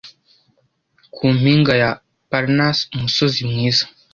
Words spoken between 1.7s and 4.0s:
ya parnasi umusozi mwiza